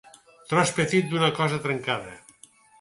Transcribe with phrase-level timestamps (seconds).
[0.53, 2.19] Tros petit d'una cosa trencada.